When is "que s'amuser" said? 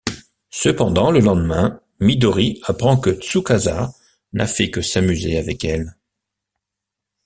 4.71-5.37